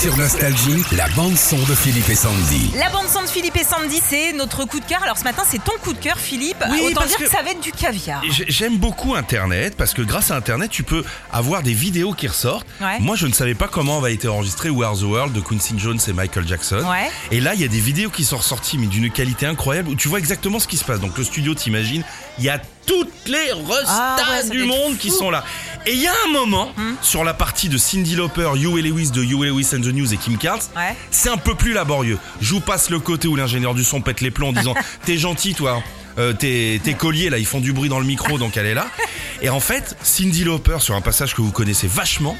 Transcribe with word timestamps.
Sur 0.00 0.16
Nostalgie, 0.18 0.82
la 0.92 1.08
bande-son 1.10 1.56
de 1.56 1.74
Philippe 1.74 2.08
et 2.10 2.14
Sandy. 2.14 2.70
La 2.76 2.90
bande 2.90 3.08
son 3.08 3.22
de 3.22 3.26
Philippe 3.28 3.56
et 3.56 3.64
Sandy, 3.64 4.00
c'est 4.06 4.32
notre 4.34 4.64
coup 4.66 4.78
de 4.78 4.84
cœur. 4.84 5.02
Alors 5.02 5.16
ce 5.16 5.24
matin, 5.24 5.42
c'est 5.48 5.62
ton 5.62 5.72
coup 5.82 5.92
de 5.94 5.98
cœur, 5.98 6.18
Philippe. 6.18 6.62
Oui, 6.70 6.80
Autant 6.82 6.96
parce 7.00 7.08
dire 7.08 7.18
que... 7.18 7.24
que- 7.24 7.30
ça 7.30 7.42
va 7.42 7.50
être 7.52 7.60
du 7.60 7.72
caviar. 7.72 8.20
J'ai- 8.30 8.44
J'aime 8.48 8.76
beaucoup 8.76 9.14
Internet 9.14 9.74
parce 9.76 9.94
que 9.94 10.02
grâce 10.02 10.30
à 10.30 10.36
Internet, 10.36 10.70
tu 10.70 10.82
peux 10.82 11.02
avoir 11.32 11.62
des 11.62 11.72
vidéos 11.72 12.12
qui 12.12 12.26
ressortent. 12.28 12.66
Ouais. 12.80 12.98
Moi, 13.00 13.16
je 13.16 13.26
ne 13.26 13.32
savais 13.32 13.54
pas 13.54 13.68
comment 13.68 14.00
va 14.00 14.10
été 14.10 14.28
enregistré 14.28 14.68
We 14.70 14.86
Are 14.86 14.96
the 14.98 15.02
World 15.02 15.32
de 15.32 15.40
Quincy 15.40 15.74
Jones 15.78 15.98
et 16.06 16.12
Michael 16.12 16.46
Jackson. 16.46 16.84
Ouais. 16.88 17.10
Et 17.30 17.40
là, 17.40 17.54
il 17.54 17.60
y 17.60 17.64
a 17.64 17.68
des 17.68 17.80
vidéos 17.80 18.10
qui 18.10 18.24
sont 18.24 18.36
ressorties, 18.36 18.76
mais 18.78 18.86
d'une 18.88 19.10
qualité 19.10 19.46
incroyable, 19.46 19.88
où 19.88 19.94
tu 19.94 20.08
vois 20.08 20.18
exactement 20.18 20.58
ce 20.58 20.68
qui 20.68 20.76
se 20.76 20.84
passe. 20.84 21.00
Donc 21.00 21.16
le 21.16 21.24
studio, 21.24 21.54
t'imagines, 21.54 22.02
il 22.38 22.44
y 22.44 22.50
a 22.50 22.60
toutes 22.86 23.08
les 23.26 23.50
restas 23.52 23.86
Ah 23.88 24.16
ouais, 24.30 24.42
ça 24.42 24.48
du 24.50 24.60
être 24.60 24.66
monde 24.68 24.92
fou. 24.92 24.98
qui 24.98 25.10
sont 25.10 25.28
là. 25.30 25.42
Et 25.88 25.92
il 25.92 26.00
y 26.00 26.08
a 26.08 26.12
un 26.26 26.32
moment, 26.32 26.72
sur 27.00 27.22
la 27.22 27.32
partie 27.32 27.68
de 27.68 27.78
Cindy 27.78 28.16
Lauper, 28.16 28.50
Huey 28.56 28.82
Lewis 28.82 29.10
de 29.12 29.22
Huey 29.22 29.46
Lewis 29.48 29.68
and 29.72 29.82
the 29.82 29.92
News 29.94 30.12
et 30.12 30.16
Kim 30.16 30.36
Carnes, 30.36 30.58
Ouais. 30.74 30.96
c'est 31.12 31.28
un 31.28 31.36
peu 31.36 31.54
plus 31.54 31.72
laborieux. 31.72 32.18
Je 32.40 32.54
vous 32.54 32.60
passe 32.60 32.90
le 32.90 32.98
côté 32.98 33.28
où 33.28 33.36
l'ingénieur 33.36 33.72
du 33.74 33.84
son 33.84 34.00
pète 34.00 34.20
les 34.20 34.32
plombs 34.32 34.48
en 34.48 34.52
disant 34.52 34.74
T'es 35.04 35.16
gentil, 35.16 35.54
toi. 35.54 35.80
Euh, 36.18 36.32
tes, 36.32 36.80
tes 36.82 36.94
colliers 36.94 37.30
là, 37.30 37.38
ils 37.38 37.46
font 37.46 37.60
du 37.60 37.72
bruit 37.72 37.88
dans 37.88 38.00
le 38.00 38.06
micro, 38.06 38.36
donc 38.38 38.56
elle 38.56 38.66
est 38.66 38.74
là. 38.74 38.88
Et 39.42 39.48
en 39.50 39.60
fait, 39.60 39.96
Cindy 40.02 40.42
Lauper, 40.44 40.78
sur 40.80 40.94
un 40.96 41.00
passage 41.02 41.34
que 41.34 41.42
vous 41.42 41.52
connaissez 41.52 41.86
vachement, 41.86 42.36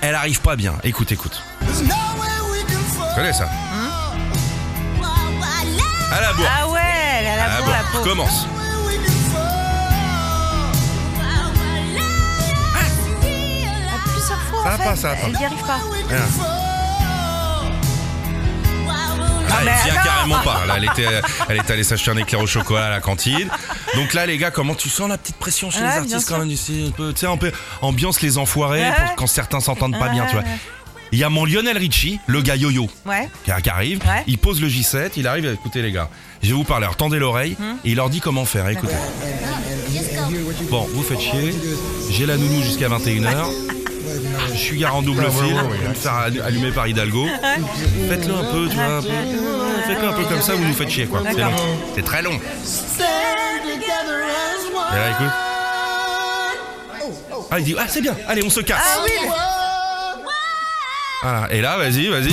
elle 0.00 0.14
arrive 0.16 0.40
pas 0.40 0.56
bien. 0.56 0.74
Écoute, 0.82 1.12
écoute. 1.12 1.40
Connais 3.14 3.32
ça 3.34 3.48
À 6.10 6.20
la 6.20 6.32
bourre. 6.32 6.46
Ah 6.58 6.68
ouais, 6.68 6.80
elle 7.20 7.26
a 7.26 7.36
la 7.36 7.44
À 7.44 7.48
la 7.48 7.56
peau, 7.58 7.64
bourre. 7.64 7.72
la 7.74 7.98
peau. 7.98 8.04
Commence. 8.08 8.46
En 14.64 14.76
fait. 14.96 15.44
arrive 15.44 15.64
pas. 15.66 15.80
Rien. 16.08 16.18
Ah, 19.54 19.58
elle 19.60 19.90
vient 19.90 19.94
non. 19.94 20.04
carrément 20.04 20.38
pas. 20.40 20.66
Là, 20.66 20.74
elle 20.78 20.84
était, 20.84 21.06
elle 21.48 21.56
est 21.58 21.70
allée 21.70 21.84
s'acheter 21.84 22.10
un 22.10 22.16
éclair 22.16 22.40
au 22.40 22.46
chocolat 22.46 22.86
à 22.86 22.90
la 22.90 23.00
cantine. 23.00 23.48
Donc 23.94 24.14
là, 24.14 24.24
les 24.26 24.38
gars, 24.38 24.50
comment 24.50 24.74
tu 24.74 24.88
sens 24.88 25.08
la 25.08 25.18
petite 25.18 25.36
pression 25.36 25.70
chez 25.70 25.80
Ouais, 25.80 25.90
les 25.90 25.96
artistes 26.14 26.28
quand 26.28 26.38
même 26.38 26.50
ici, 26.50 26.86
un 26.88 26.90
peu, 26.90 27.12
Tu 27.12 27.20
sais, 27.20 27.26
un 27.26 27.36
peu 27.36 27.52
ambiance 27.82 28.20
les 28.22 28.38
enfoirés 28.38 28.80
Ouais. 28.80 28.92
pour 28.96 29.14
quand 29.16 29.26
certains 29.26 29.60
s'entendent 29.60 29.98
pas 29.98 30.08
bien, 30.08 30.24
tu 30.26 30.32
vois. 30.36 30.44
Il 31.14 31.18
y 31.18 31.24
a 31.24 31.28
mon 31.28 31.44
Lionel 31.44 31.76
Richie, 31.76 32.18
le 32.26 32.40
gars 32.40 32.56
yo-yo, 32.56 32.88
Ouais. 33.04 33.28
qui 33.44 33.50
arrive. 33.68 33.98
Ouais. 34.06 34.24
Il 34.26 34.38
pose 34.38 34.62
le 34.62 34.68
J7, 34.68 35.10
il 35.16 35.26
arrive. 35.26 35.44
Écoutez, 35.52 35.82
les 35.82 35.92
gars, 35.92 36.08
je 36.42 36.48
vais 36.48 36.54
vous 36.54 36.64
parler. 36.64 36.84
Alors, 36.86 36.96
tendez 36.96 37.18
l'oreille 37.18 37.54
Hum. 37.60 37.76
et 37.84 37.90
il 37.90 37.96
leur 37.96 38.08
dit 38.08 38.20
comment 38.20 38.46
faire. 38.46 38.66
Écoutez. 38.68 38.94
Bon, 40.70 40.88
vous 40.94 41.02
faites 41.02 41.20
chier. 41.20 41.54
J'ai 42.10 42.24
la 42.24 42.38
nounou 42.38 42.62
jusqu'à 42.62 42.88
21h. 42.88 43.44
Je 44.52 44.56
suis 44.58 44.78
gare 44.78 44.96
en 44.96 45.02
double 45.02 45.24
fil. 45.30 45.54
Je 45.76 45.82
vais 45.82 45.88
me 45.88 45.94
faire 45.94 46.14
allu- 46.14 46.40
allumer 46.42 46.70
par 46.72 46.86
Hidalgo. 46.88 47.26
Faites-le 48.08 48.34
un 48.34 48.44
peu, 48.52 48.68
tu 48.68 48.74
vois. 48.76 48.84
un 48.84 49.02
peu. 49.02 49.08
Faites-le 49.86 50.08
un 50.08 50.12
peu 50.12 50.24
comme 50.24 50.40
ça, 50.42 50.54
vous 50.54 50.64
nous 50.64 50.74
faites 50.74 50.90
chier, 50.90 51.06
quoi. 51.06 51.22
C'est 51.30 51.40
long. 51.40 51.50
C'est 51.94 52.04
très 52.04 52.22
long. 52.22 52.38
Et 54.92 54.96
là, 54.96 55.10
écoute. 55.10 55.32
Ah, 57.50 57.58
il 57.58 57.64
dit, 57.64 57.74
ah, 57.78 57.84
c'est 57.88 58.00
bien. 58.00 58.14
Allez, 58.28 58.42
on 58.44 58.50
se 58.50 58.60
casse. 58.60 58.80
Ah 58.82 59.00
oui. 59.04 59.10
Voilà. 61.22 61.52
Et 61.54 61.60
là, 61.60 61.76
vas-y, 61.76 62.08
vas-y. 62.08 62.32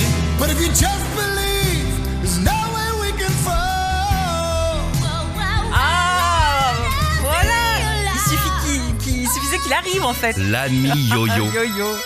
Arrive 9.80 10.04
en 10.04 10.12
fait. 10.12 10.36
L'ami 10.36 10.90
yo-yo. 11.08 11.46
Yo 11.54 11.64
yo. 11.64 11.96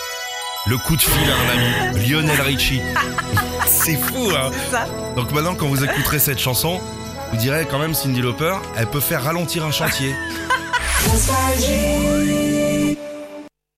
Le 0.67 0.77
coup 0.77 0.95
de 0.95 1.01
fil 1.01 1.29
à 1.29 1.35
un 1.35 1.89
ami. 1.91 2.07
Lionel 2.07 2.39
Richie. 2.41 2.81
C'est 3.67 3.97
fou, 3.97 4.29
hein. 4.31 4.51
Ça. 4.71 4.87
Donc 5.15 5.31
maintenant, 5.31 5.55
quand 5.55 5.67
vous 5.67 5.83
écouterez 5.83 6.19
cette 6.19 6.39
chanson, 6.39 6.79
vous 7.31 7.37
direz 7.37 7.67
quand 7.69 7.79
même 7.79 7.93
Cindy 7.93 8.21
Lauper, 8.21 8.55
elle 8.75 8.87
peut 8.87 8.99
faire 8.99 9.23
ralentir 9.23 9.65
un 9.65 9.71
chantier. 9.71 10.13